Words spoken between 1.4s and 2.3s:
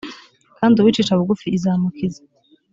izamukiza